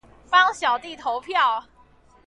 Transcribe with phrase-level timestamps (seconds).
[0.31, 1.63] 幫小弟投票